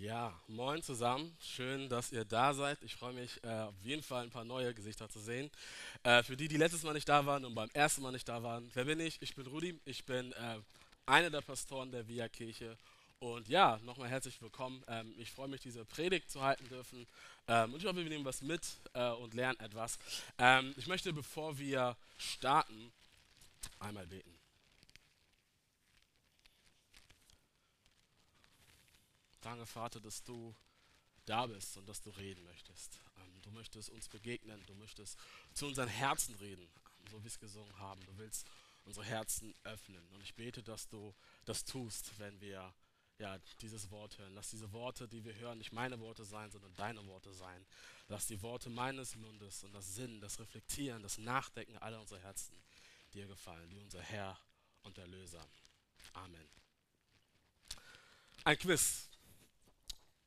[0.00, 1.36] Ja, moin zusammen.
[1.42, 2.82] Schön, dass ihr da seid.
[2.82, 5.50] Ich freue mich, äh, auf jeden Fall ein paar neue Gesichter zu sehen.
[6.04, 8.42] Äh, für die, die letztes Mal nicht da waren und beim ersten Mal nicht da
[8.42, 9.20] waren, wer bin ich?
[9.20, 9.78] Ich bin Rudi.
[9.84, 10.56] Ich bin äh,
[11.04, 12.78] einer der Pastoren der Via Kirche.
[13.18, 14.82] Und ja, nochmal herzlich willkommen.
[14.88, 17.06] Ähm, ich freue mich, diese Predigt zu halten dürfen.
[17.46, 18.62] Ähm, und ich hoffe, wir nehmen was mit
[18.94, 19.98] äh, und lernen etwas.
[20.38, 22.90] Ähm, ich möchte, bevor wir starten,
[23.78, 24.39] einmal beten.
[29.40, 30.54] Danke, Vater, dass du
[31.24, 33.00] da bist und dass du reden möchtest.
[33.18, 35.18] Ähm, du möchtest uns begegnen, du möchtest
[35.54, 36.68] zu unseren Herzen reden,
[37.10, 38.04] so wie es gesungen haben.
[38.04, 38.46] Du willst
[38.84, 40.06] unsere Herzen öffnen.
[40.08, 41.14] Und ich bete, dass du
[41.44, 42.74] das tust, wenn wir
[43.18, 44.34] ja, dieses Wort hören.
[44.34, 47.66] Lass diese Worte, die wir hören, nicht meine Worte sein, sondern deine Worte sein.
[48.08, 52.56] Lass die Worte meines Mundes und das Sinn, das Reflektieren, das Nachdenken aller unserer Herzen
[53.12, 54.38] dir gefallen, wie unser Herr
[54.82, 55.46] und Erlöser.
[56.14, 56.48] Amen.
[58.44, 59.09] Ein Quiz.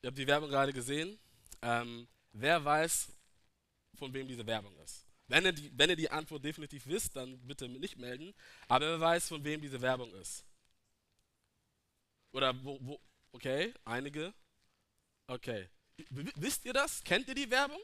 [0.04, 1.18] Ihr habt die Werbung gerade gesehen.
[1.62, 3.08] Ähm, wer weiß,
[3.94, 5.06] von wem diese Werbung ist?
[5.28, 8.34] Wenn ihr, die, wenn ihr die Antwort definitiv wisst, dann bitte nicht melden.
[8.68, 10.44] Aber wer weiß, von wem diese Werbung ist?
[12.32, 13.00] Oder wo, wo
[13.32, 14.34] okay, einige.
[15.26, 15.70] Okay.
[16.10, 17.02] Wisst ihr das?
[17.02, 17.80] Kennt ihr die Werbung?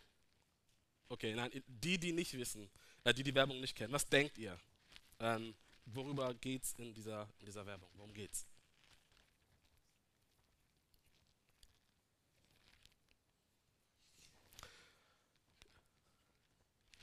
[1.08, 2.70] Okay, nein, die, die nicht wissen,
[3.04, 4.60] äh, die die Werbung nicht kennen, was denkt ihr?
[5.20, 5.54] Ähm,
[5.86, 7.88] worüber geht's in dieser, in dieser Werbung?
[7.94, 8.46] Worum geht's?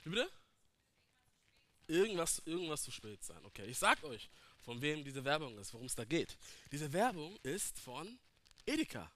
[0.08, 0.30] Wie bitte?
[1.86, 3.44] Irgendwas, irgendwas zu spät sein.
[3.44, 4.30] Okay, ich sag euch,
[4.62, 6.38] von wem diese Werbung ist, worum es da geht.
[6.72, 8.18] Diese Werbung ist von
[8.64, 9.10] Edeka.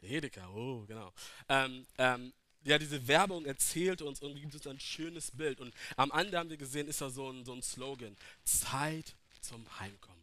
[0.00, 1.10] Edeka, oh, genau.
[1.48, 5.58] Ähm, ähm, ja, diese Werbung erzählt uns und gibt uns ein schönes Bild.
[5.58, 9.64] Und am Ende haben wir gesehen, ist da so ein, so ein Slogan: Zeit zum
[9.80, 10.22] Heimkommen.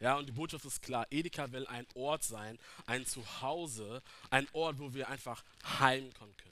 [0.00, 4.78] Ja, und die Botschaft ist klar: Edeka will ein Ort sein, ein Zuhause, ein Ort,
[4.78, 5.44] wo wir einfach
[5.80, 6.51] heimkommen können.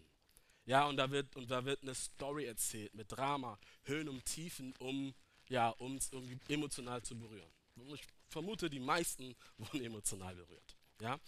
[0.70, 4.72] Ja, und da wird, und da wird eine Story erzählt mit Drama, Höhen und Tiefen,
[4.78, 5.12] um
[5.48, 7.50] ja, uns irgendwie emotional zu berühren.
[7.92, 10.76] Ich vermute, die meisten wurden emotional berührt.
[11.00, 11.18] Ja?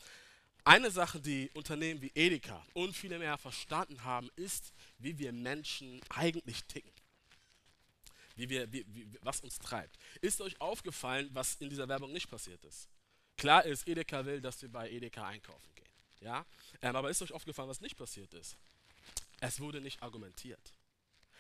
[0.63, 6.01] Eine Sache, die Unternehmen wie Edeka und viele mehr verstanden haben, ist, wie wir Menschen
[6.11, 6.93] eigentlich ticken.
[8.37, 9.99] Wie wir, wie, wie, was uns treibt.
[10.21, 12.89] Ist euch aufgefallen, was in dieser Werbung nicht passiert ist?
[13.37, 15.93] Klar ist, Edeka will, dass wir bei Edeka einkaufen gehen.
[16.21, 16.47] Ja?
[16.81, 18.57] Ähm, aber ist euch aufgefallen, was nicht passiert ist?
[19.43, 20.73] Es wurde nicht argumentiert.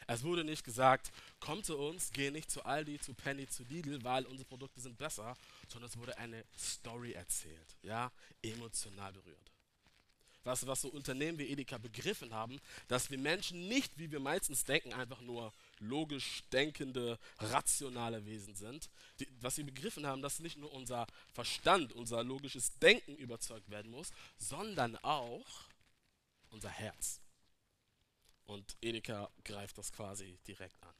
[0.08, 4.02] Es wurde nicht gesagt, komm zu uns, geh nicht zu Aldi, zu Penny, zu Lidl,
[4.02, 5.36] weil unsere Produkte sind besser,
[5.68, 8.10] sondern es wurde eine Story erzählt, ja,
[8.42, 9.52] emotional berührt.
[10.42, 14.64] Was, was so Unternehmen wie Edeka begriffen haben, dass wir Menschen nicht, wie wir meistens
[14.64, 18.90] denken, einfach nur logisch denkende, rationale Wesen sind.
[19.20, 23.92] Die, was sie begriffen haben, dass nicht nur unser Verstand, unser logisches Denken überzeugt werden
[23.92, 25.46] muss, sondern auch
[26.50, 27.21] unser Herz.
[28.52, 30.94] Und Edeka greift das quasi direkt an.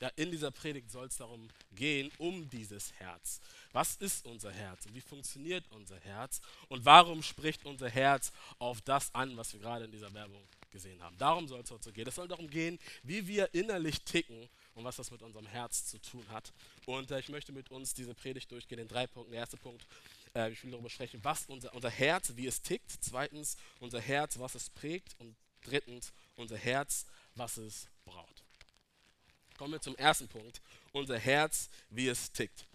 [0.00, 3.40] Ja, in dieser Predigt soll es darum gehen, um dieses Herz.
[3.72, 8.82] Was ist unser Herz und wie funktioniert unser Herz und warum spricht unser Herz auf
[8.82, 11.16] das an, was wir gerade in dieser Werbung gesehen haben.
[11.18, 12.08] Darum soll es heute gehen.
[12.08, 15.98] Es soll darum gehen, wie wir innerlich ticken und was das mit unserem Herz zu
[16.00, 16.52] tun hat.
[16.86, 19.32] Und äh, ich möchte mit uns diese Predigt durchgehen in drei Punkten.
[19.32, 19.86] Der erste Punkt,
[20.34, 22.90] äh, ich will darüber sprechen, was unser, unser Herz, wie es tickt.
[23.00, 25.14] Zweitens, unser Herz, was es prägt.
[25.18, 28.42] Und drittens, unser Herz, was es braucht.
[29.56, 30.60] Kommen wir zum ersten Punkt,
[30.92, 32.66] unser Herz, wie es tickt.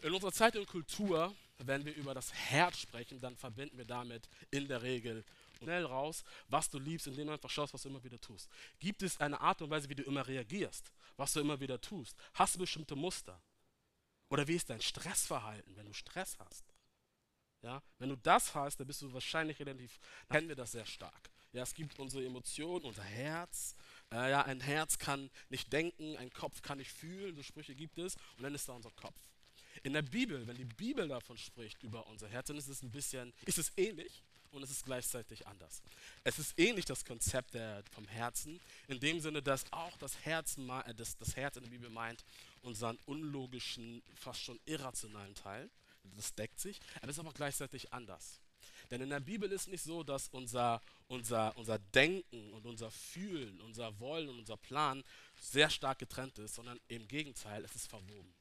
[0.00, 4.28] In unserer Zeit und Kultur, wenn wir über das Herz sprechen, dann verbinden wir damit
[4.50, 5.24] in der Regel
[5.58, 8.48] schnell raus, was du liebst, indem du einfach schaust, was du immer wieder tust.
[8.80, 12.16] Gibt es eine Art und Weise, wie du immer reagierst, was du immer wieder tust?
[12.34, 13.40] Hast du bestimmte Muster?
[14.28, 16.64] Oder wie ist dein Stressverhalten, wenn du Stress hast?
[17.62, 21.30] Ja, wenn du das hast, dann bist du wahrscheinlich relativ, kennen wir das sehr stark.
[21.52, 23.76] Ja, es gibt unsere Emotionen, unser Herz.
[24.10, 27.98] Äh, ja, ein Herz kann nicht denken, ein Kopf kann nicht fühlen, so Sprüche gibt
[27.98, 28.16] es.
[28.36, 29.18] Und dann ist da unser Kopf.
[29.82, 32.90] In der Bibel, wenn die Bibel davon spricht über unser Herz, dann ist es ein
[32.90, 35.82] bisschen, ist es ähnlich und es ist gleichzeitig anders.
[36.24, 40.56] Es ist ähnlich das Konzept der, vom Herzen, in dem Sinne, dass auch das Herz,
[40.58, 42.24] äh, das, das Herz in der Bibel meint
[42.62, 45.70] unseren unlogischen, fast schon irrationalen Teil.
[46.16, 48.41] Das deckt sich, aber es ist aber gleichzeitig anders.
[48.92, 53.58] Denn in der Bibel ist nicht so, dass unser, unser, unser Denken und unser Fühlen,
[53.62, 55.02] unser Wollen und unser Plan
[55.40, 58.34] sehr stark getrennt ist, sondern im Gegenteil, es ist verwoben.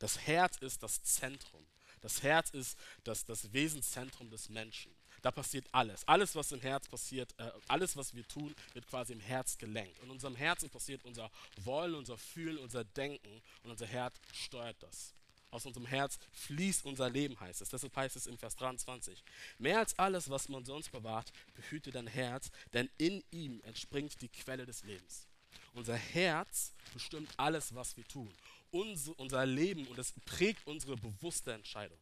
[0.00, 1.66] Das Herz ist das Zentrum.
[2.02, 4.94] Das Herz ist das, das Wesenszentrum des Menschen.
[5.22, 6.06] Da passiert alles.
[6.06, 9.98] Alles, was im Herz passiert, äh, alles, was wir tun, wird quasi im Herz gelenkt.
[10.00, 11.30] Und in unserem Herzen passiert unser
[11.62, 15.14] Wollen, unser Fühlen, unser Denken und unser Herz steuert das.
[15.54, 17.68] Aus unserem Herz fließt unser Leben, heißt es.
[17.68, 19.22] Deshalb heißt es im Vers 23.
[19.58, 24.28] Mehr als alles, was man sonst bewahrt, behüte dein Herz, denn in ihm entspringt die
[24.28, 25.26] Quelle des Lebens.
[25.74, 28.32] Unser Herz bestimmt alles, was wir tun.
[28.70, 31.98] Unser, unser Leben und es prägt unsere bewusste Entscheidung.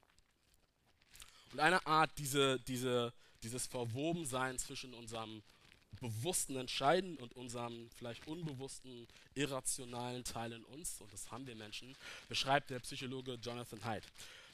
[1.53, 3.13] Und eine Art, diese, diese,
[3.43, 5.43] dieses Verwobensein zwischen unserem
[6.01, 11.95] bewussten Entscheiden und unserem vielleicht unbewussten, irrationalen Teil in uns, und das haben wir Menschen,
[12.29, 14.05] beschreibt der Psychologe Jonathan Haidt.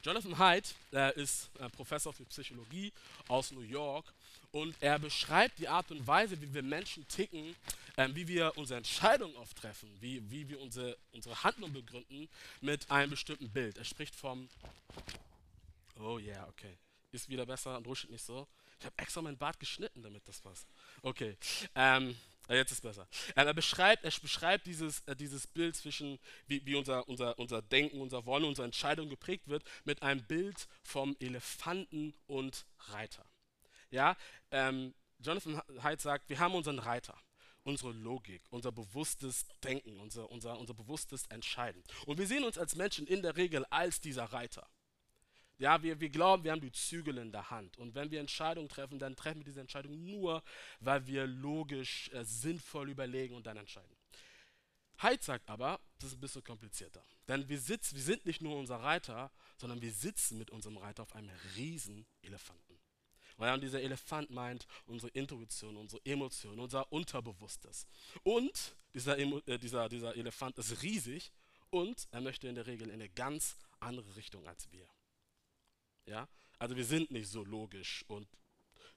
[0.02, 2.92] Jonathan Haidt äh, ist äh, Professor für Psychologie
[3.26, 4.12] aus New York
[4.52, 7.56] und er beschreibt die Art und Weise, wie wir Menschen ticken,
[7.96, 12.28] äh, wie wir unsere Entscheidungen oft treffen, wie, wie wir unsere, unsere Handlung begründen
[12.60, 13.76] mit einem bestimmten Bild.
[13.76, 14.48] Er spricht vom,
[15.98, 16.76] oh yeah, okay,
[17.10, 18.46] ist wieder besser und rutscht nicht so.
[18.78, 20.68] Ich habe extra meinen Bart geschnitten, damit das passt.
[21.02, 21.36] Okay,
[21.74, 22.16] ähm,
[22.48, 23.08] jetzt ist besser.
[23.36, 27.60] Ähm, er beschreibt, er beschreibt dieses, äh, dieses Bild zwischen, wie, wie unser, unser, unser
[27.62, 33.24] Denken, unser Wollen, unsere Entscheidung geprägt wird, mit einem Bild vom Elefanten und Reiter.
[33.90, 34.16] Ja,
[34.50, 37.20] ähm, Jonathan Haidt sagt, wir haben unseren Reiter
[37.68, 41.84] unsere Logik, unser bewusstes Denken, unser, unser, unser bewusstes Entscheiden.
[42.06, 44.66] Und wir sehen uns als Menschen in der Regel als dieser Reiter.
[45.58, 47.76] Ja, wir, wir glauben, wir haben die Zügel in der Hand.
[47.78, 50.42] Und wenn wir Entscheidungen treffen, dann treffen wir diese Entscheidung nur,
[50.80, 53.96] weil wir logisch, äh, sinnvoll überlegen und dann entscheiden.
[55.02, 57.04] Heid sagt aber, das ist ein bisschen komplizierter.
[57.26, 61.02] Denn wir, sitzen, wir sind nicht nur unser Reiter, sondern wir sitzen mit unserem Reiter
[61.02, 62.78] auf einem riesen Elefanten.
[63.36, 67.86] Und dieser Elefant meint unsere Intuition, unsere Emotionen, unser Unterbewusstes.
[68.24, 71.32] Und dieser, äh, dieser, dieser Elefant ist riesig
[71.70, 74.88] und er möchte in der Regel in eine ganz andere Richtung als wir.
[76.08, 76.28] Ja?
[76.58, 78.28] Also wir sind nicht so logisch und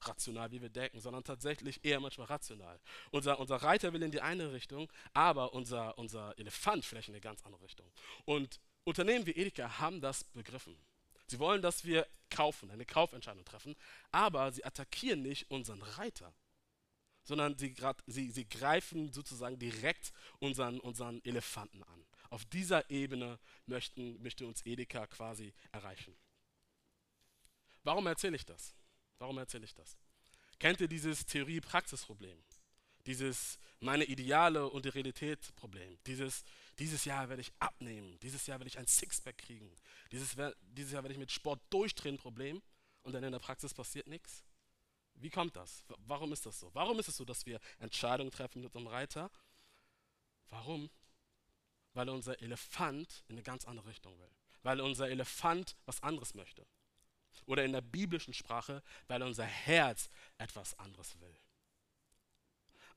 [0.02, 2.80] rational, wie wir denken, sondern tatsächlich eher manchmal rational.
[3.12, 7.22] Unser, unser Reiter will in die eine Richtung, aber unser, unser Elefant vielleicht in eine
[7.22, 7.92] ganz andere Richtung.
[8.25, 10.75] Und Unternehmen wie Edeka haben das begriffen.
[11.28, 13.75] Sie wollen, dass wir kaufen, eine Kaufentscheidung treffen,
[14.12, 16.34] aber sie attackieren nicht unseren Reiter,
[17.24, 22.06] sondern sie, grad, sie, sie greifen sozusagen direkt unseren, unseren Elefanten an.
[22.30, 26.16] Auf dieser Ebene möchten, möchte uns Edeka quasi erreichen.
[27.83, 28.75] Warum erzähle ich das?
[29.18, 29.98] Warum erzähle ich das?
[30.60, 32.38] Kennt ihr dieses Theorie-Praxis-Problem?
[33.06, 35.98] Dieses meine Ideale und die Realität-Problem?
[36.06, 36.44] Dieses,
[36.78, 39.75] dieses Jahr werde ich abnehmen, dieses Jahr werde ich ein Sixpack kriegen,
[40.12, 42.62] dieses, dieses Jahr werde ich mit Sport durchdrehen Problem
[43.01, 44.44] und dann in der Praxis passiert nichts?
[45.16, 45.84] Wie kommt das?
[46.06, 46.69] Warum ist das so?
[46.74, 49.31] Warum ist es so, dass wir Entscheidungen treffen mit unserem Reiter?
[50.50, 50.89] Warum?
[51.94, 54.31] Weil unser Elefant in eine ganz andere Richtung will.
[54.63, 56.66] Weil unser Elefant was anderes möchte.
[57.46, 61.36] Oder in der biblischen Sprache, weil unser Herz etwas anderes will.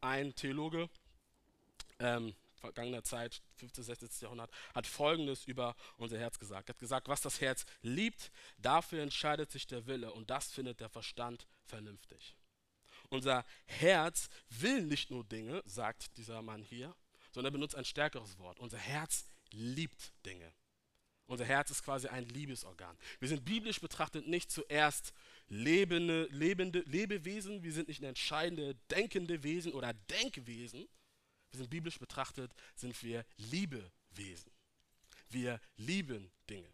[0.00, 0.88] Ein Theologe,
[1.98, 3.84] ähm, vergangener Zeit, 15.
[3.84, 4.10] 16.
[4.22, 6.68] Jahrhundert, hat Folgendes über unser Herz gesagt.
[6.68, 10.80] Er hat gesagt, was das Herz liebt, dafür entscheidet sich der Wille und das findet
[10.80, 12.36] der Verstand vernünftig.
[13.10, 16.94] Unser Herz will nicht nur Dinge, sagt dieser Mann hier,
[17.32, 18.58] sondern er benutzt ein stärkeres Wort.
[18.60, 20.52] Unser Herz liebt Dinge.
[21.26, 22.96] Unser Herz ist quasi ein Liebesorgan.
[23.18, 25.14] Wir sind biblisch betrachtet nicht zuerst
[25.48, 30.86] lebende, lebende Lebewesen, wir sind nicht entscheidende denkende Wesen oder Denkwesen.
[31.50, 34.52] Wir sind biblisch betrachtet, sind wir Liebewesen.
[35.30, 36.68] Wir lieben Dinge.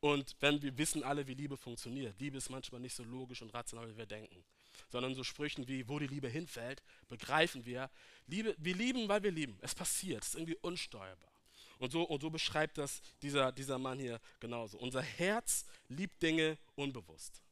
[0.00, 3.54] Und wenn wir wissen alle, wie Liebe funktioniert, Liebe ist manchmal nicht so logisch und
[3.54, 4.44] rational, wie wir denken,
[4.90, 7.90] sondern so Sprüchen wie, wo die Liebe hinfällt, begreifen wir,
[8.26, 9.58] Liebe, wir lieben, weil wir lieben.
[9.62, 11.35] Es passiert, es ist irgendwie unsteuerbar.
[11.78, 14.78] Und so, und so beschreibt das dieser, dieser Mann hier genauso.
[14.78, 17.42] Unser Herz liebt Dinge unbewusst.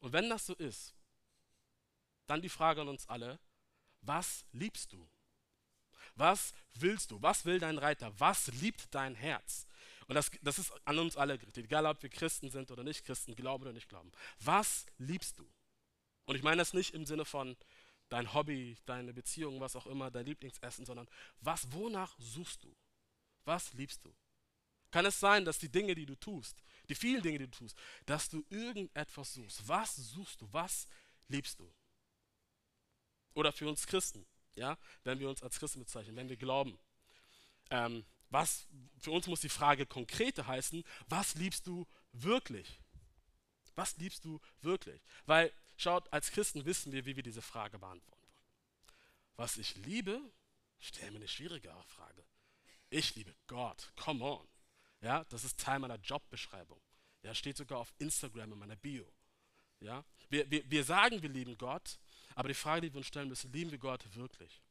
[0.00, 0.94] Und wenn das so ist,
[2.26, 3.38] dann die Frage an uns alle,
[4.02, 5.08] was liebst du?
[6.14, 7.20] Was willst du?
[7.22, 8.12] Was will dein Reiter?
[8.18, 9.66] Was liebt dein Herz?
[10.08, 13.04] Und das, das ist an uns alle gerichtet, egal ob wir Christen sind oder nicht
[13.04, 14.12] Christen, glauben oder nicht glauben.
[14.40, 15.48] Was liebst du?
[16.26, 17.56] Und ich meine das nicht im Sinne von
[18.08, 21.08] dein Hobby, deine Beziehung, was auch immer, dein Lieblingsessen, sondern
[21.40, 22.74] was, wonach suchst du?
[23.46, 24.14] Was liebst du?
[24.90, 27.76] Kann es sein, dass die Dinge, die du tust, die vielen Dinge, die du tust,
[28.04, 29.66] dass du irgendetwas suchst?
[29.66, 30.48] Was suchst du?
[30.52, 30.88] Was
[31.28, 31.72] liebst du?
[33.34, 36.78] Oder für uns Christen, ja, wenn wir uns als Christen bezeichnen, wenn wir glauben,
[37.70, 38.66] ähm, was
[38.98, 42.80] für uns muss die Frage konkrete heißen, was liebst du wirklich?
[43.74, 45.00] Was liebst du wirklich?
[45.26, 48.26] Weil, schaut, als Christen wissen wir, wie wir diese Frage beantworten
[49.36, 50.20] Was ich liebe,
[50.80, 52.24] stell mir eine schwierigere Frage.
[52.90, 53.92] Ich liebe Gott.
[53.96, 54.46] Come on.
[55.00, 56.80] Ja, das ist Teil meiner Jobbeschreibung.
[57.22, 59.12] Ja, steht sogar auf Instagram in meiner Bio.
[59.80, 61.98] Ja, wir, wir, wir sagen, wir lieben Gott,
[62.34, 64.62] aber die Frage, die wir uns stellen müssen, lieben wir Gott wirklich?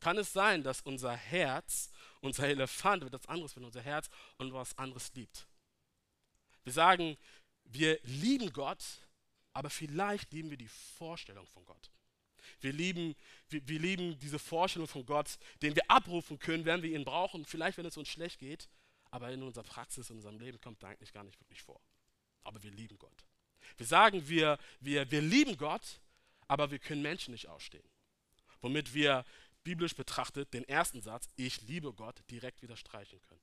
[0.00, 4.08] Kann es sein, dass unser Herz, unser Elefant wird das anderes, wenn unser Herz
[4.38, 5.46] und was anderes liebt?
[6.64, 7.16] Wir sagen,
[7.64, 8.84] wir lieben Gott,
[9.52, 11.90] aber vielleicht lieben wir die Vorstellung von Gott.
[12.60, 13.14] Wir lieben,
[13.48, 17.44] wir, wir, lieben diese Vorstellung von Gott, den wir abrufen können, wenn wir ihn brauchen.
[17.44, 18.68] Vielleicht, wenn es uns schlecht geht,
[19.10, 21.80] aber in unserer Praxis, in unserem Leben kommt er eigentlich gar nicht wirklich vor.
[22.44, 23.24] Aber wir lieben Gott.
[23.76, 26.00] Wir sagen, wir, wir, wir lieben Gott,
[26.48, 27.88] aber wir können Menschen nicht ausstehen.
[28.60, 29.24] Womit wir
[29.64, 33.40] biblisch betrachtet den ersten Satz, ich liebe Gott, direkt wieder streichen können.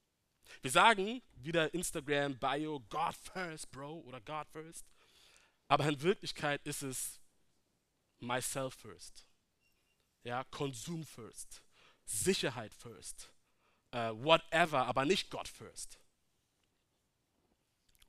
[0.61, 4.85] Wir sagen wieder Instagram, Bio, God first, Bro oder God first.
[5.67, 7.19] Aber in Wirklichkeit ist es
[8.19, 9.25] myself first.
[10.23, 11.61] Ja, Konsum first.
[12.05, 13.29] Sicherheit first.
[13.93, 15.99] Uh, whatever, aber nicht God first.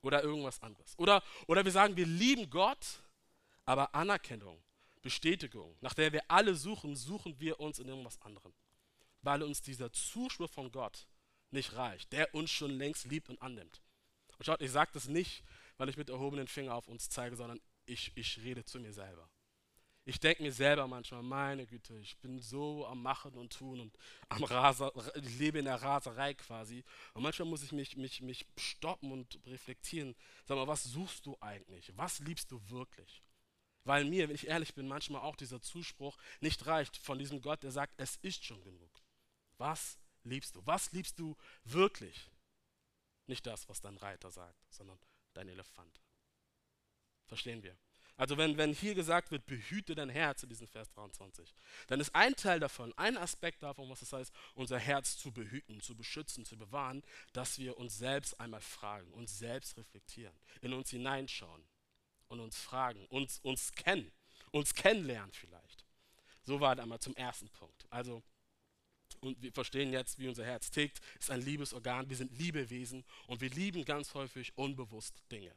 [0.00, 0.99] Oder irgendwas anderes.
[0.99, 3.00] Oder, oder wir sagen, wir lieben Gott,
[3.64, 4.62] aber Anerkennung,
[5.02, 8.54] Bestätigung, nach der wir alle suchen, suchen wir uns in irgendwas anderem.
[9.23, 11.06] Weil uns dieser Zuspruch von Gott
[11.50, 13.80] nicht reicht, der uns schon längst liebt und annimmt.
[14.38, 15.42] Und schaut, ich sage das nicht,
[15.76, 19.28] weil ich mit erhobenen Finger auf uns zeige, sondern ich, ich rede zu mir selber.
[20.06, 23.96] Ich denke mir selber manchmal, meine Güte, ich bin so am Machen und Tun und
[24.28, 26.84] am Raser, ich lebe in der Raserei quasi.
[27.14, 30.14] Und manchmal muss ich mich, mich, mich stoppen und reflektieren.
[30.44, 31.96] Sag mal, was suchst du eigentlich?
[31.96, 33.23] Was liebst du wirklich?
[33.84, 37.62] Weil mir, wenn ich ehrlich bin, manchmal auch dieser Zuspruch nicht reicht von diesem Gott,
[37.62, 39.02] der sagt, es ist schon genug.
[39.56, 40.66] Was liebst du?
[40.66, 41.34] Was liebst du
[41.64, 42.30] wirklich?
[43.26, 44.99] Nicht das, was dein Reiter sagt, sondern
[45.32, 46.00] dein Elefant.
[47.26, 47.78] Verstehen wir?
[48.16, 51.52] Also wenn, wenn hier gesagt wird, behüte dein Herz in diesem Vers 23,
[51.88, 55.80] dann ist ein Teil davon, ein Aspekt davon, was es heißt, unser Herz zu behüten,
[55.80, 57.02] zu beschützen, zu bewahren,
[57.33, 61.64] dass wir uns selbst einmal fragen, uns selbst reflektieren, in uns hineinschauen
[62.28, 64.12] und uns fragen, uns, uns kennen,
[64.52, 65.85] uns kennenlernen vielleicht.
[66.44, 67.87] So war einmal zum ersten Punkt.
[67.90, 68.23] Also
[69.21, 72.09] und wir verstehen jetzt, wie unser Herz tickt, ist ein Liebesorgan.
[72.11, 75.54] Wir sind Liebewesen und wir lieben ganz häufig unbewusst Dinge.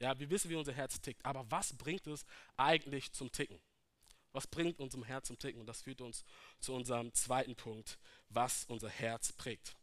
[0.00, 2.24] Ja, wir wissen, wie unser Herz tickt, aber was bringt es
[2.56, 3.60] eigentlich zum Ticken?
[4.32, 5.60] Was bringt unserem Herz zum Ticken?
[5.60, 6.24] Und das führt uns
[6.60, 9.74] zu unserem zweiten Punkt, was unser Herz prägt.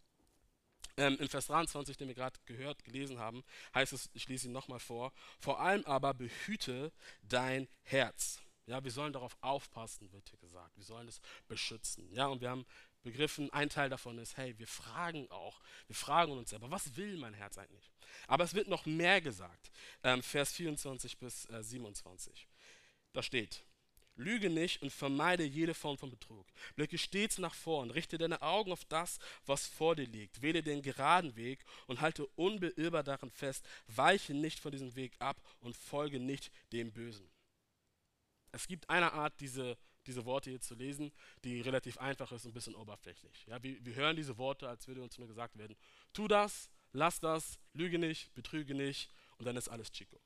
[0.97, 3.43] Ähm, Im Vers 23, den wir gerade gehört, gelesen haben,
[3.73, 8.39] heißt es, ich lese ihn nochmal vor, vor allem aber behüte dein Herz.
[8.67, 10.75] Ja, wir sollen darauf aufpassen, wird hier gesagt.
[10.77, 12.09] Wir sollen es beschützen.
[12.13, 12.65] Ja, und wir haben
[13.05, 17.17] begriffen, ein Teil davon ist, hey, wir fragen auch, wir fragen uns selber, was will
[17.17, 17.91] mein Herz eigentlich?
[18.27, 19.71] Aber es wird noch mehr gesagt,
[20.03, 22.47] ähm, Vers 24 bis äh, 27.
[23.13, 23.63] Da steht,
[24.15, 26.47] Lüge nicht und vermeide jede Form von Betrug.
[26.75, 30.41] Blicke stets nach vorn, richte deine Augen auf das, was vor dir liegt.
[30.41, 33.67] Wähle den geraden Weg und halte unbeirrbar daran fest.
[33.87, 37.29] Weiche nicht von diesem Weg ab und folge nicht dem Bösen.
[38.51, 41.11] Es gibt eine Art, diese diese Worte hier zu lesen,
[41.43, 43.45] die relativ einfach ist und ein bisschen oberflächlich.
[43.47, 45.75] Ja, wir, wir hören diese Worte, als würde uns nur gesagt werden,
[46.13, 50.19] tu das, lass das, lüge nicht, betrüge nicht und dann ist alles Chico.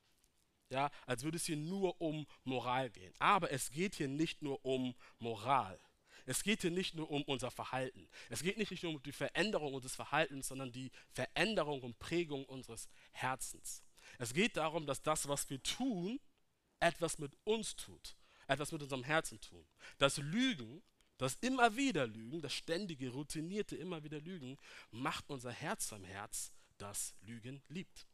[0.70, 3.12] Ja, als würde es hier nur um Moral gehen.
[3.18, 5.80] Aber es geht hier nicht nur um Moral.
[6.26, 8.08] Es geht hier nicht nur um unser Verhalten.
[8.28, 12.88] Es geht nicht nur um die Veränderung unseres Verhaltens, sondern die Veränderung und Prägung unseres
[13.10, 13.82] Herzens.
[14.18, 16.20] Es geht darum, dass das, was wir tun,
[16.78, 18.16] etwas mit uns tut
[18.50, 19.64] etwas mit unserem Herzen tun.
[19.98, 20.82] Das Lügen,
[21.18, 24.56] das immer wieder Lügen, das ständige, routinierte immer wieder Lügen,
[24.90, 28.06] macht unser Herz zum Herz, das Lügen liebt.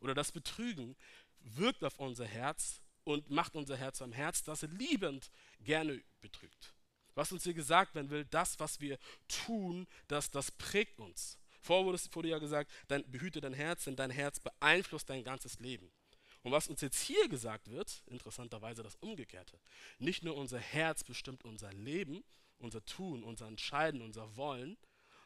[0.00, 0.96] Oder das Betrügen
[1.40, 6.74] wirkt auf unser Herz und macht unser Herz am Herz, das liebend gerne betrügt.
[7.14, 8.98] Was uns hier gesagt werden will, das, was wir
[9.28, 11.38] tun, das, das prägt uns.
[11.60, 15.58] Vorher wurde, wurde ja gesagt, dein, behüte dein Herz, denn dein Herz beeinflusst dein ganzes
[15.58, 15.92] Leben.
[16.42, 19.60] Und was uns jetzt hier gesagt wird, interessanterweise das Umgekehrte.
[19.98, 22.24] Nicht nur unser Herz bestimmt unser Leben,
[22.58, 24.76] unser Tun, unser Entscheiden, unser Wollen,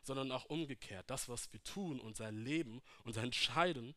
[0.02, 1.08] sondern auch umgekehrt.
[1.08, 3.94] Das, was wir tun, unser Leben, unser Entscheiden,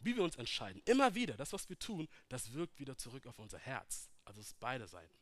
[0.00, 3.38] wie wir uns entscheiden, immer wieder, das, was wir tun, das wirkt wieder zurück auf
[3.38, 4.10] unser Herz.
[4.24, 5.14] Also es ist beide Seiten.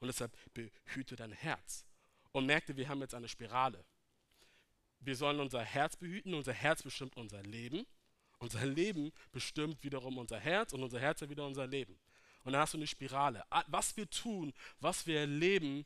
[0.00, 1.86] Und deshalb behüte dein Herz.
[2.32, 3.84] Und merkte, wir haben jetzt eine Spirale.
[5.00, 7.86] Wir sollen unser Herz behüten, unser Herz bestimmt unser Leben
[8.38, 11.98] unser Leben bestimmt wiederum unser Herz und unser Herz ja wieder unser Leben.
[12.44, 13.44] Und dann hast du eine Spirale.
[13.66, 15.84] Was wir tun, was wir erleben,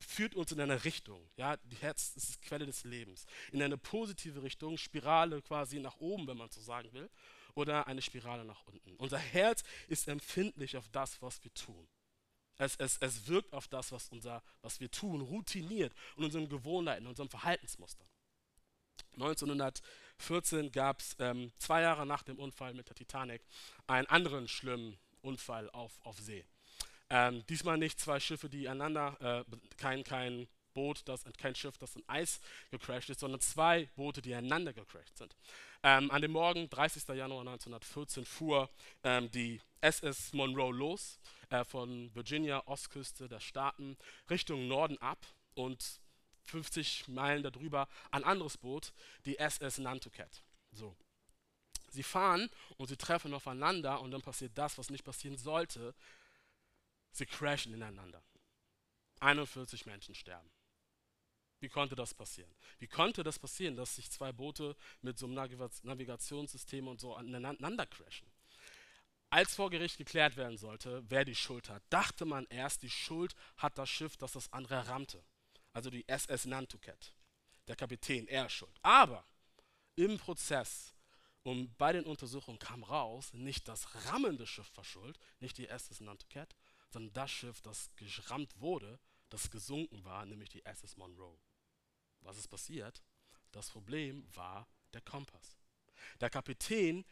[0.00, 1.28] führt uns in eine Richtung.
[1.36, 3.26] Ja, die Herz ist die Quelle des Lebens.
[3.52, 7.08] In eine positive Richtung, Spirale quasi nach oben, wenn man so sagen will,
[7.54, 8.96] oder eine Spirale nach unten.
[8.96, 11.86] Unser Herz ist empfindlich auf das, was wir tun.
[12.58, 17.04] Es, es, es wirkt auf das, was, unser, was wir tun, routiniert in unseren Gewohnheiten,
[17.04, 18.08] in unseren Verhaltensmustern.
[19.14, 23.42] 1914 gab es ähm, zwei Jahre nach dem Unfall mit der Titanic
[23.86, 26.44] einen anderen schlimmen Unfall auf, auf See.
[27.10, 31.96] Ähm, diesmal nicht zwei Schiffe, die einander, äh, kein, kein Boot, das, kein Schiff, das
[31.96, 35.36] in Eis gecrashed ist, sondern zwei Boote, die einander gecrashed sind.
[35.82, 37.08] Ähm, an dem Morgen, 30.
[37.08, 38.70] Januar 1914, fuhr
[39.04, 41.20] ähm, die SS Monroe los,
[41.50, 43.96] äh, von Virginia, Ostküste der Staaten,
[44.30, 45.18] Richtung Norden ab
[45.54, 46.00] und
[46.44, 48.92] 50 Meilen darüber ein anderes Boot,
[49.24, 50.42] die SS Nantucket.
[50.72, 50.96] So.
[51.90, 55.94] Sie fahren und sie treffen aufeinander und dann passiert das, was nicht passieren sollte.
[57.10, 58.22] Sie crashen ineinander.
[59.20, 60.50] 41 Menschen sterben.
[61.60, 62.52] Wie konnte das passieren?
[62.78, 67.86] Wie konnte das passieren, dass sich zwei Boote mit so einem Navigationssystem und so aneinander
[67.86, 68.26] crashen?
[69.30, 73.34] Als vor Gericht geklärt werden sollte, wer die Schuld hat, dachte man erst, die Schuld
[73.56, 75.24] hat das Schiff, das das andere rammte.
[75.72, 77.14] Also die SS Nantucket.
[77.68, 78.78] Der Kapitän, er schuld.
[78.82, 79.24] Aber
[79.96, 80.94] im Prozess
[81.42, 86.00] und bei den Untersuchungen kam raus, nicht das rammende Schiff war schuld, nicht die SS
[86.00, 86.54] Nantucket,
[86.90, 88.98] sondern das Schiff, das gerammt wurde,
[89.28, 91.38] das gesunken war, nämlich die SS Monroe.
[92.20, 93.02] Was ist passiert?
[93.50, 95.56] Das Problem war der Kompass.
[96.20, 97.04] Der Kapitän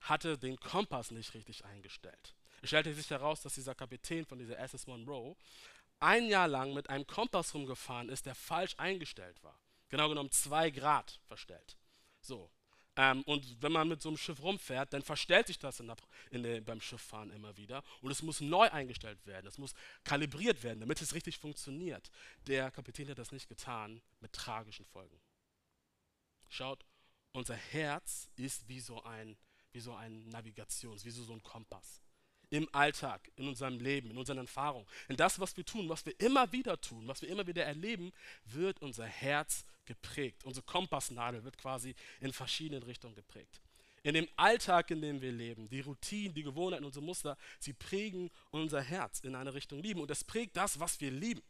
[0.00, 2.34] hatte den Kompass nicht richtig eingestellt.
[2.62, 5.36] Es stellte sich heraus, dass dieser Kapitän von dieser SS Monroe
[6.00, 9.58] ein Jahr lang mit einem Kompass rumgefahren ist, der falsch eingestellt war.
[9.88, 11.76] Genau genommen zwei Grad verstellt.
[12.20, 12.50] So.
[12.96, 15.96] Ähm, und wenn man mit so einem Schiff rumfährt, dann verstellt sich das in der,
[16.30, 17.82] in der, beim Schifffahren immer wieder.
[18.00, 19.46] Und es muss neu eingestellt werden.
[19.46, 22.10] Es muss kalibriert werden, damit es richtig funktioniert.
[22.46, 25.20] Der Kapitän hat das nicht getan, mit tragischen Folgen.
[26.48, 26.86] Schaut,
[27.32, 29.36] unser Herz ist wie so ein,
[29.72, 32.05] wie so ein Navigations-, wie so, so ein Kompass
[32.56, 34.86] im Alltag, in unserem Leben, in unseren Erfahrungen.
[35.08, 38.12] In das, was wir tun, was wir immer wieder tun, was wir immer wieder erleben,
[38.46, 40.42] wird unser Herz geprägt.
[40.44, 43.60] Unsere Kompassnadel wird quasi in verschiedenen Richtungen geprägt.
[44.02, 48.30] In dem Alltag, in dem wir leben, die Routinen, die Gewohnheiten, unsere Muster, sie prägen
[48.50, 50.00] unser Herz in eine Richtung lieben.
[50.00, 51.42] Und es prägt das, was wir lieben.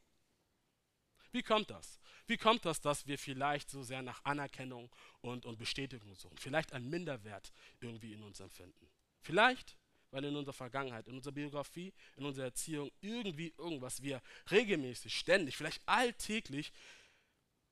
[1.30, 2.00] Wie kommt das?
[2.26, 6.36] Wie kommt das, dass wir vielleicht so sehr nach Anerkennung und, und Bestätigung suchen?
[6.38, 8.88] Vielleicht einen Minderwert irgendwie in uns empfinden.
[9.20, 9.76] Vielleicht
[10.10, 15.56] weil in unserer Vergangenheit, in unserer Biografie, in unserer Erziehung irgendwie irgendwas wir regelmäßig, ständig,
[15.56, 16.72] vielleicht alltäglich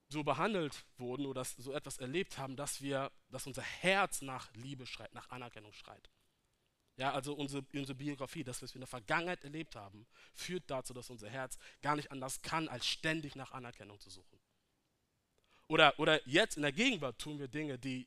[0.09, 4.87] so behandelt wurden oder so etwas erlebt haben, dass wir, dass unser Herz nach Liebe
[4.87, 6.11] schreit, nach Anerkennung schreit.
[6.97, 10.95] Ja, also unsere, unsere Biografie, das, was wir in der Vergangenheit erlebt haben, führt dazu,
[10.95, 14.39] dass unser Herz gar nicht anders kann, als ständig nach Anerkennung zu suchen.
[15.67, 18.07] Oder, oder jetzt in der Gegenwart tun wir Dinge, die,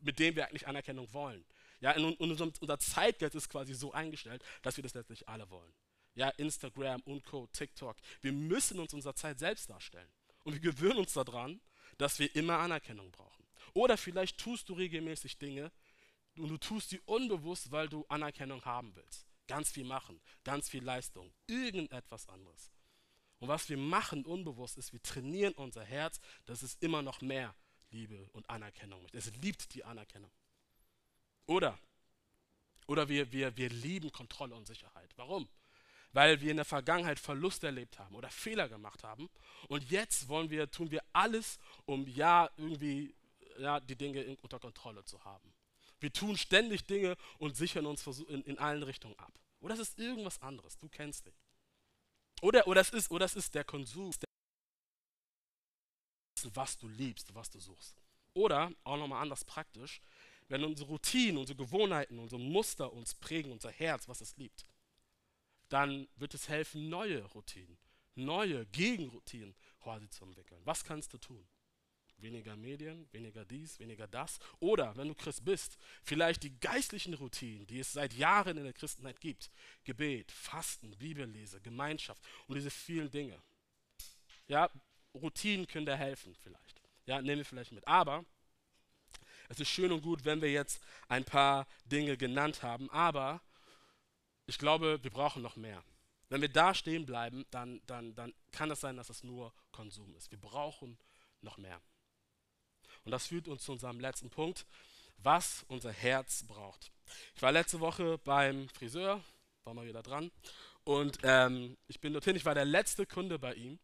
[0.00, 1.44] mit denen wir eigentlich Anerkennung wollen.
[1.80, 5.48] Ja, in, in unserem, unser Zeitgeist ist quasi so eingestellt, dass wir das letztlich alle
[5.50, 5.72] wollen.
[6.14, 7.96] Ja, Instagram und Co., TikTok.
[8.20, 10.08] Wir müssen uns unserer Zeit selbst darstellen.
[10.42, 11.60] Und wir gewöhnen uns daran,
[11.98, 13.46] dass wir immer Anerkennung brauchen.
[13.74, 15.70] Oder vielleicht tust du regelmäßig Dinge
[16.36, 19.26] und du tust sie unbewusst, weil du Anerkennung haben willst.
[19.46, 22.70] Ganz viel machen, ganz viel Leistung, irgendetwas anderes.
[23.38, 27.54] Und was wir machen unbewusst ist, wir trainieren unser Herz, dass es immer noch mehr
[27.90, 29.18] Liebe und Anerkennung möchte.
[29.18, 30.30] Es liebt die Anerkennung.
[31.48, 31.78] Oder,
[32.86, 35.10] oder wir, wir, wir lieben Kontrolle und Sicherheit.
[35.16, 35.48] Warum?
[36.12, 39.30] Weil wir in der Vergangenheit Verluste erlebt haben oder Fehler gemacht haben.
[39.68, 43.14] Und jetzt wollen wir, tun wir alles, um ja irgendwie
[43.58, 45.54] ja, die Dinge in, unter Kontrolle zu haben.
[46.00, 49.32] Wir tun ständig Dinge und sichern uns in, in allen Richtungen ab.
[49.60, 51.34] Oder es ist irgendwas anderes, du kennst dich.
[52.42, 54.12] Oder, oder, es ist, oder es ist der Konsum,
[56.52, 57.96] was du liebst, was du suchst.
[58.34, 60.00] Oder, auch nochmal anders praktisch,
[60.48, 64.64] wenn unsere Routinen, unsere Gewohnheiten, unsere Muster uns prägen, unser Herz, was es liebt,
[65.68, 67.78] dann wird es helfen, neue Routinen,
[68.14, 70.60] neue Gegenroutinen quasi zu entwickeln.
[70.64, 71.46] Was kannst du tun?
[72.16, 74.40] Weniger Medien, weniger dies, weniger das.
[74.58, 78.72] Oder, wenn du Christ bist, vielleicht die geistlichen Routinen, die es seit Jahren in der
[78.72, 79.50] Christenheit gibt.
[79.84, 83.40] Gebet, Fasten, Bibellese, Gemeinschaft und diese vielen Dinge.
[84.48, 84.68] Ja,
[85.14, 86.82] Routinen können dir helfen vielleicht.
[87.06, 87.86] Ja, nehmen wir vielleicht mit.
[87.86, 88.24] Aber
[89.48, 93.40] es ist schön und gut, wenn wir jetzt ein paar Dinge genannt haben, aber
[94.46, 95.82] ich glaube, wir brauchen noch mehr.
[96.28, 100.14] Wenn wir da stehen bleiben, dann, dann, dann kann es sein, dass es nur Konsum
[100.14, 100.30] ist.
[100.30, 100.98] Wir brauchen
[101.40, 101.80] noch mehr.
[103.04, 104.66] Und das führt uns zu unserem letzten Punkt,
[105.18, 106.92] was unser Herz braucht.
[107.34, 109.22] Ich war letzte Woche beim Friseur,
[109.64, 110.30] war mal wieder dran,
[110.84, 113.78] und ähm, ich bin dorthin, ich war der letzte Kunde bei ihm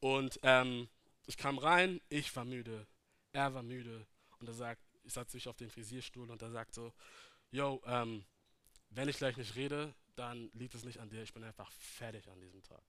[0.00, 0.88] und ähm,
[1.26, 2.86] ich kam rein, ich war müde,
[3.32, 4.06] er war müde
[4.38, 6.92] und er sagt, ich setze mich auf den Frisierstuhl und er sagt so,
[7.50, 8.24] yo, ähm,
[8.90, 12.28] wenn ich gleich nicht rede, dann liegt es nicht an dir, ich bin einfach fertig
[12.28, 12.82] an diesem Tag.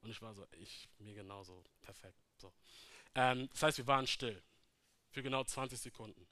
[0.00, 2.18] Und ich war so, ich, mir genauso, perfekt.
[2.36, 2.52] So.
[3.14, 4.42] Ähm, das heißt, wir waren still
[5.10, 6.26] für genau 20 Sekunden.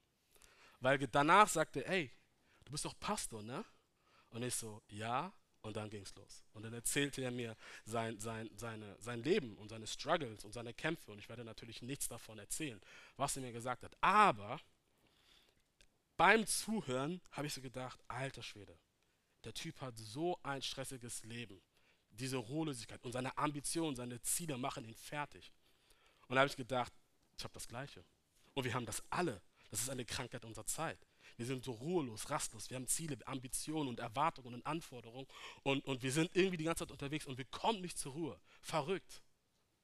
[0.80, 2.10] Weil danach sagte ey,
[2.64, 3.64] du bist doch Pastor, ne?
[4.30, 5.32] Und ich so, ja,
[5.64, 6.44] Und dann ging es los.
[6.52, 10.74] Und dann erzählte er mir sein, sein, seine, sein Leben und seine Struggles und seine
[10.74, 11.10] Kämpfe.
[11.10, 12.78] Und ich werde natürlich nichts davon erzählen,
[13.16, 13.96] was er mir gesagt hat.
[14.02, 14.60] Aber
[16.16, 18.78] beim Zuhören habe ich so gedacht, alter Schwede,
[19.44, 21.60] der Typ hat so ein stressiges Leben.
[22.10, 25.52] Diese Ruhelosigkeit und seine Ambitionen, seine Ziele machen ihn fertig.
[26.28, 26.92] Und da habe ich gedacht,
[27.36, 28.04] ich habe das Gleiche.
[28.54, 29.42] Und wir haben das alle.
[29.70, 31.04] Das ist eine Krankheit unserer Zeit.
[31.36, 32.70] Wir sind so ruhelos, rastlos.
[32.70, 35.26] Wir haben Ziele, Ambitionen und Erwartungen und Anforderungen.
[35.64, 38.40] Und, und wir sind irgendwie die ganze Zeit unterwegs und wir kommen nicht zur Ruhe.
[38.60, 39.22] Verrückt.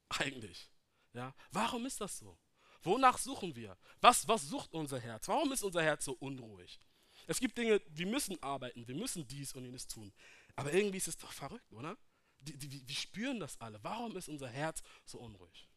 [0.09, 0.69] Eigentlich.
[1.13, 1.35] Ja?
[1.51, 2.37] Warum ist das so?
[2.83, 3.77] Wonach suchen wir?
[3.99, 5.27] Was, was sucht unser Herz?
[5.27, 6.79] Warum ist unser Herz so unruhig?
[7.27, 10.11] Es gibt Dinge, wir müssen arbeiten, wir müssen dies und jenes tun.
[10.55, 11.97] Aber irgendwie ist es doch verrückt, oder?
[12.39, 13.79] Die, die, wir spüren das alle.
[13.83, 15.67] Warum ist unser Herz so unruhig?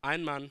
[0.00, 0.50] Ein Mann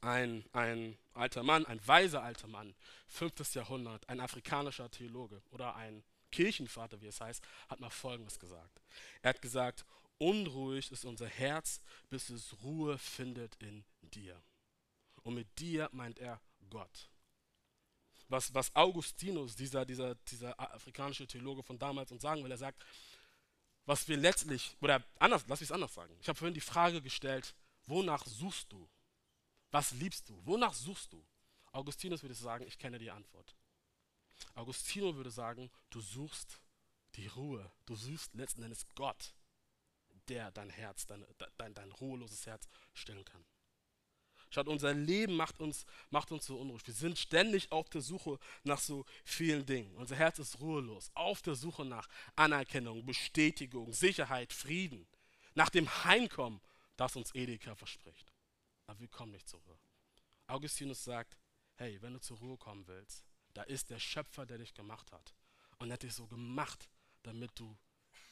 [0.00, 2.74] ein, ein alter Mann, ein weiser alter Mann,
[3.08, 3.54] 5.
[3.54, 8.80] Jahrhundert, ein afrikanischer Theologe oder ein Kirchenvater, wie es heißt, hat mal Folgendes gesagt.
[9.22, 9.84] Er hat gesagt,
[10.18, 13.84] unruhig ist unser Herz, bis es Ruhe findet in
[14.16, 14.42] dir.
[15.22, 17.10] Und mit dir meint er Gott.
[18.28, 22.84] Was, was Augustinus, dieser, dieser, dieser afrikanische Theologe von damals, uns sagen will, er sagt,
[23.84, 26.16] was wir letztlich, oder anders, lass mich es anders sagen.
[26.20, 27.54] Ich habe vorhin die Frage gestellt,
[27.86, 28.88] wonach suchst du?
[29.70, 30.40] Was liebst du?
[30.44, 31.24] Wonach suchst du?
[31.72, 33.54] Augustinus würde sagen, ich kenne die Antwort.
[34.54, 36.60] Augustinus würde sagen, du suchst
[37.14, 37.70] die Ruhe.
[37.84, 39.34] Du suchst letzten Endes Gott,
[40.28, 41.24] der dein Herz, dein,
[41.58, 43.44] dein, dein ruheloses Herz stillen kann.
[44.56, 46.86] Schaut, unser Leben macht uns, macht uns so unruhig.
[46.86, 49.94] Wir sind ständig auf der Suche nach so vielen Dingen.
[49.96, 55.06] Unser Herz ist ruhelos, auf der Suche nach Anerkennung, Bestätigung, Sicherheit, Frieden,
[55.54, 56.60] nach dem Heimkommen,
[56.96, 58.32] das uns Edeka verspricht
[58.86, 59.78] aber wir kommen nicht zur Ruhe.
[60.46, 61.36] Augustinus sagt,
[61.74, 65.34] hey, wenn du zur Ruhe kommen willst, da ist der Schöpfer, der dich gemacht hat.
[65.78, 66.88] Und er hat dich so gemacht,
[67.22, 67.76] damit du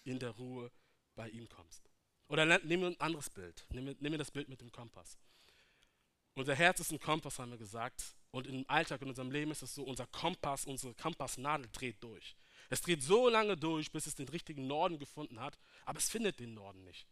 [0.05, 0.71] in der Ruhe
[1.15, 1.91] bei ihm kommst.
[2.29, 3.67] Oder nehmen wir ein anderes Bild.
[3.71, 5.19] Nehmen wir das Bild mit dem Kompass.
[6.35, 8.17] Unser Herz ist ein Kompass, haben wir gesagt.
[8.31, 12.35] Und im Alltag, in unserem Leben ist es so, unser Kompass, unsere Kompassnadel dreht durch.
[12.71, 16.41] Es dreht so lange durch, bis es den richtigen Norden gefunden hat, aber es findet
[16.41, 17.07] den Norden nicht.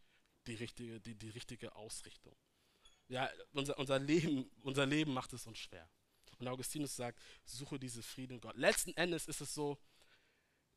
[0.47, 2.35] Die richtige, die, die richtige Ausrichtung
[3.13, 5.87] ja, unser, unser, Leben, unser Leben macht es uns schwer.
[6.39, 8.57] Und Augustinus sagt, suche diese Frieden in Gott.
[8.57, 9.77] Letzten Endes ist es so,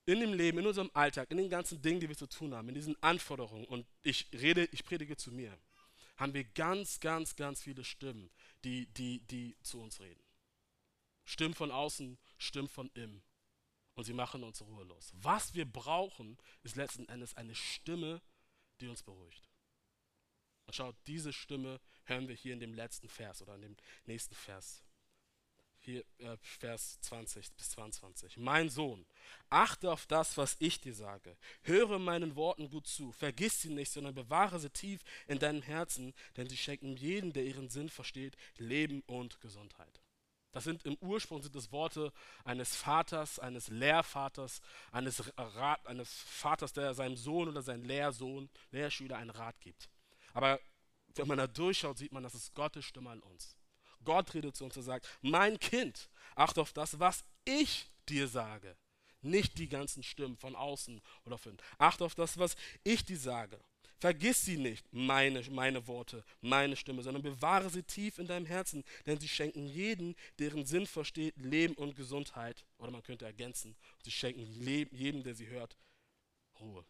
[0.05, 2.69] in dem Leben, in unserem Alltag, in den ganzen Dingen, die wir zu tun haben,
[2.69, 5.59] in diesen Anforderungen, und ich rede, ich predige zu mir,
[6.17, 8.31] haben wir ganz, ganz, ganz viele Stimmen,
[8.64, 10.23] die, die, die zu uns reden.
[11.25, 13.23] Stimmen von außen, Stimmen von innen.
[13.95, 15.12] Und sie machen uns ruhelos.
[15.14, 18.21] Was wir brauchen, ist letzten Endes eine Stimme,
[18.81, 19.49] die uns beruhigt.
[20.66, 24.35] Und schaut, diese Stimme hören wir hier in dem letzten Vers oder in dem nächsten
[24.35, 24.85] Vers.
[25.87, 28.38] Hier, äh, Vers 20 bis 22.
[28.38, 29.07] Mein Sohn,
[29.51, 31.37] achte auf das, was ich dir sage.
[31.62, 33.12] Höre meinen Worten gut zu.
[33.12, 37.44] Vergiss sie nicht, sondern bewahre sie tief in deinem Herzen, denn sie schenken jedem, der
[37.44, 40.03] ihren Sinn versteht, Leben und Gesundheit.
[40.51, 46.72] Das sind im Ursprung sind das Worte eines Vaters, eines Lehrvaters, eines, Rat, eines Vaters,
[46.72, 49.88] der seinem Sohn oder seinem Lehrsohn, Lehrschüler einen Rat gibt.
[50.33, 50.59] Aber
[51.14, 53.57] wenn man da durchschaut, sieht man, das ist Gottes Stimme an uns.
[54.07, 58.75] Gott redet zu uns und sagt, mein Kind, achte auf das, was ich dir sage.
[59.21, 61.59] Nicht die ganzen Stimmen von außen oder von.
[61.77, 63.61] Achte auf das, was ich dir sage.
[63.99, 68.85] Vergiss sie nicht, meine, meine Worte, meine Stimme, sondern bewahre sie tief in deinem Herzen,
[69.07, 72.64] denn sie schenken jeden, deren Sinn versteht, Leben und Gesundheit.
[72.79, 75.77] Oder man könnte ergänzen, sie schenken jedem, der sie hört,
[76.61, 76.85] Ruhe.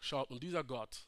[0.00, 1.06] Schaut, und dieser Gott,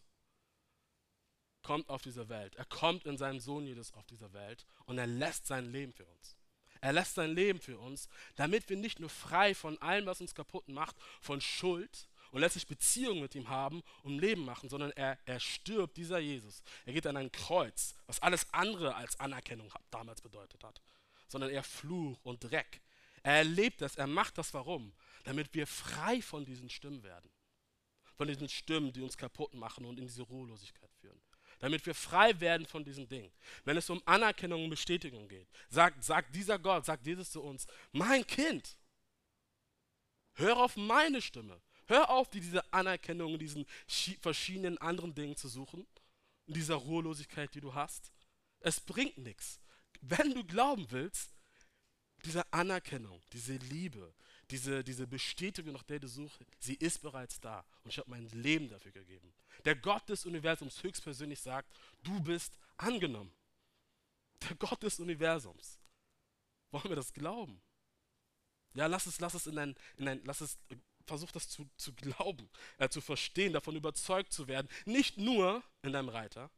[1.66, 2.54] kommt auf diese Welt.
[2.54, 6.06] Er kommt in seinem Sohn Jesus auf diese Welt und er lässt sein Leben für
[6.06, 6.36] uns.
[6.80, 10.32] Er lässt sein Leben für uns, damit wir nicht nur frei von allem, was uns
[10.32, 15.18] kaputt macht, von Schuld und letztlich Beziehungen mit ihm haben und Leben machen, sondern er,
[15.24, 16.62] er stirbt, dieser Jesus.
[16.84, 20.80] Er geht an ein Kreuz, was alles andere als Anerkennung damals bedeutet hat,
[21.26, 22.80] sondern er Fluch und Dreck.
[23.24, 24.92] Er erlebt das, er macht das warum?
[25.24, 27.28] Damit wir frei von diesen Stimmen werden.
[28.14, 31.20] Von diesen Stimmen, die uns kaputt machen und in diese Ruhelosigkeit führen
[31.58, 33.32] damit wir frei werden von diesen Dingen.
[33.64, 37.66] Wenn es um Anerkennung und Bestätigung geht, sagt, sagt dieser Gott, sagt Jesus zu uns,
[37.92, 38.76] mein Kind,
[40.34, 41.60] hör auf meine Stimme.
[41.88, 43.66] Hör auf, diese Anerkennung in diesen
[44.20, 45.86] verschiedenen anderen Dingen zu suchen,
[46.46, 48.12] in dieser Ruhelosigkeit, die du hast.
[48.60, 49.60] Es bringt nichts.
[50.00, 51.32] Wenn du glauben willst,
[52.24, 54.12] diese Anerkennung, diese Liebe,
[54.50, 57.64] diese, diese Bestätigung, nach der du suchst, sie ist bereits da.
[57.82, 59.32] Und ich habe mein Leben dafür gegeben.
[59.64, 63.32] Der Gott des Universums höchstpersönlich sagt, du bist angenommen.
[64.48, 65.78] Der Gott des Universums.
[66.70, 67.60] Wollen wir das glauben?
[68.74, 70.58] Ja, lass es, lass es in ein, in ein lass es
[71.06, 74.68] versuch das zu, zu glauben, äh, zu verstehen, davon überzeugt zu werden.
[74.84, 76.50] Nicht nur in deinem Reiter,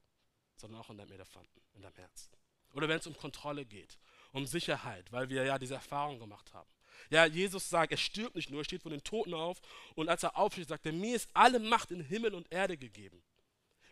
[0.57, 2.31] sondern auch in deinem Elefanten, in deinem Herz.
[2.73, 3.99] Oder wenn es um Kontrolle geht,
[4.33, 6.71] um Sicherheit, weil wir ja diese Erfahrung gemacht haben.
[7.11, 9.61] Ja, Jesus sagt, er stirbt nicht nur, er steht von den Toten auf
[9.95, 13.23] und als er aufsteht, sagt er, mir ist alle Macht in Himmel und Erde gegeben.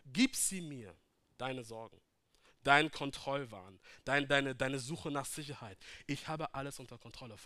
[0.05, 0.95] Gib sie mir,
[1.37, 1.99] deine Sorgen,
[2.63, 5.77] deinen Kontrollwahn, dein, deine, deine Suche nach Sicherheit.
[6.05, 7.37] Ich habe alles unter Kontrolle.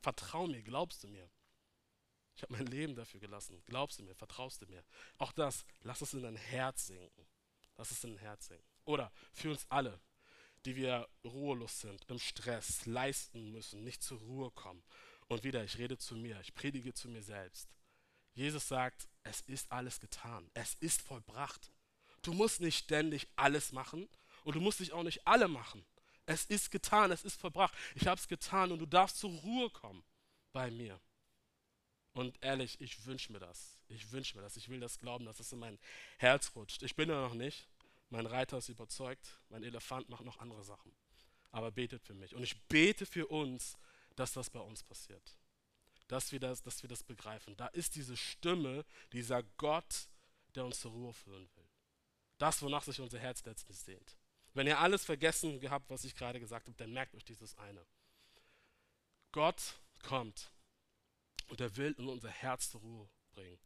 [0.00, 1.28] Vertrau mir, glaubst du mir?
[2.34, 3.62] Ich habe mein Leben dafür gelassen.
[3.66, 4.82] Glaubst du mir, vertraust du mir?
[5.18, 7.26] Auch das, lass es in dein Herz sinken.
[7.76, 8.66] Lass es in dein Herz sinken.
[8.84, 10.00] Oder für uns alle,
[10.64, 14.82] die wir ruhelos sind, im Stress, leisten müssen, nicht zur Ruhe kommen.
[15.28, 17.68] Und wieder, ich rede zu mir, ich predige zu mir selbst.
[18.34, 21.70] Jesus sagt, es ist alles getan, es ist vollbracht.
[22.22, 24.08] Du musst nicht ständig alles machen
[24.44, 25.84] und du musst dich auch nicht alle machen.
[26.26, 27.74] Es ist getan, es ist vollbracht.
[27.94, 30.04] Ich habe es getan und du darfst zur Ruhe kommen
[30.52, 31.00] bei mir.
[32.12, 33.78] Und ehrlich, ich wünsche mir das.
[33.88, 34.56] Ich wünsche mir das.
[34.56, 35.78] Ich will das glauben, dass es in mein
[36.18, 36.82] Herz rutscht.
[36.82, 37.66] Ich bin da noch nicht.
[38.12, 40.94] Mein Reiter ist überzeugt, mein Elefant macht noch andere Sachen.
[41.50, 42.34] Aber betet für mich.
[42.34, 43.78] Und ich bete für uns,
[44.16, 45.38] dass das bei uns passiert.
[46.08, 47.56] Dass wir das, dass wir das begreifen.
[47.56, 50.10] Da ist diese Stimme, dieser Gott,
[50.54, 51.68] der uns zur Ruhe führen will.
[52.36, 54.18] Das, wonach sich unser Herz letztlich sehnt.
[54.52, 57.82] Wenn ihr alles vergessen gehabt, was ich gerade gesagt habe, dann merkt euch dieses eine.
[59.32, 60.52] Gott kommt
[61.48, 63.58] und er will in unser Herz zur Ruhe bringen.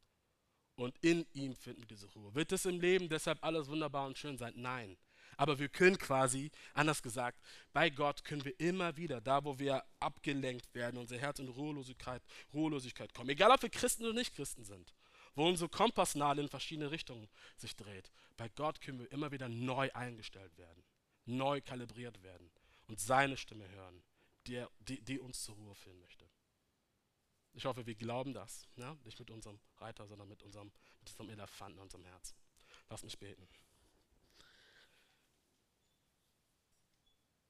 [0.76, 2.34] Und in ihm finden wir diese Ruhe.
[2.34, 4.52] Wird es im Leben deshalb alles wunderbar und schön sein?
[4.56, 4.96] Nein.
[5.38, 7.38] Aber wir können quasi, anders gesagt,
[7.72, 12.22] bei Gott können wir immer wieder, da wo wir abgelenkt werden, unser Herz in Ruhelosigkeit,
[12.54, 13.30] Ruhelosigkeit kommen.
[13.30, 14.94] Egal ob wir Christen oder nicht Christen sind,
[15.34, 18.10] wo unsere Kompassnadel in verschiedene Richtungen sich dreht.
[18.36, 20.82] Bei Gott können wir immer wieder neu eingestellt werden,
[21.26, 22.50] neu kalibriert werden
[22.86, 24.02] und seine Stimme hören,
[24.46, 26.26] die, die, die uns zur Ruhe führen möchte.
[27.56, 28.68] Ich hoffe, wir glauben das.
[28.76, 28.94] Ja?
[29.02, 32.36] Nicht mit unserem Reiter, sondern mit unserem, mit unserem Elefanten unserem Herzen.
[32.90, 33.48] Lass mich beten.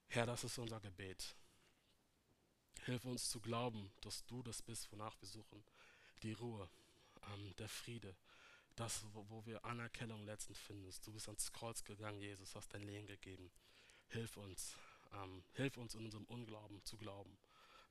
[0.07, 1.35] Herr, das ist unser Gebet.
[2.85, 5.65] Hilf uns zu glauben, dass du das bist, wonach wir suchen.
[6.23, 6.71] Die Ruhe,
[7.35, 8.17] ähm, der Friede,
[8.77, 10.89] das, wo, wo wir Anerkennung letztend finden.
[11.05, 13.51] Du bist ans Kreuz gegangen, Jesus, hast dein Leben gegeben.
[14.07, 14.77] Hilf uns,
[15.15, 17.37] ähm, hilf uns in unserem Unglauben zu glauben.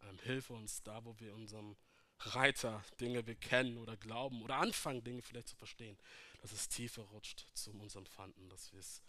[0.03, 1.75] Ähm, hilf uns da, wo wir in unserem
[2.19, 5.97] Reiter Dinge wir kennen oder glauben oder anfangen, Dinge vielleicht zu verstehen,
[6.41, 9.01] dass es tiefer rutscht zu unserem Fanden, dass wir es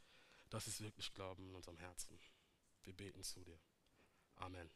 [0.51, 2.19] dass wirklich glauben in unserem Herzen.
[2.85, 3.59] Wir beten zu dir.
[4.37, 4.71] Amen.